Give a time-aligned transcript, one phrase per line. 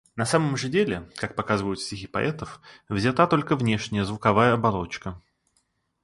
[0.15, 2.59] На самом же деле, как показывают стихи поэтов,
[2.89, 5.21] взята только внешняя, звуковая оболочка.